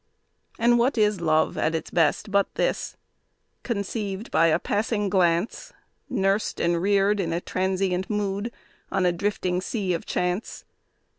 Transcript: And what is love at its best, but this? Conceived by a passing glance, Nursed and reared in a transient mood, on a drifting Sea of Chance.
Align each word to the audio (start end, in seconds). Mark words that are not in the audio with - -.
And 0.57 0.79
what 0.79 0.97
is 0.97 1.21
love 1.21 1.59
at 1.59 1.75
its 1.75 1.91
best, 1.91 2.31
but 2.31 2.55
this? 2.55 2.97
Conceived 3.61 4.31
by 4.31 4.47
a 4.47 4.57
passing 4.57 5.11
glance, 5.11 5.73
Nursed 6.09 6.59
and 6.59 6.81
reared 6.81 7.19
in 7.19 7.31
a 7.31 7.39
transient 7.39 8.09
mood, 8.09 8.51
on 8.91 9.05
a 9.05 9.11
drifting 9.11 9.61
Sea 9.61 9.93
of 9.93 10.07
Chance. 10.07 10.65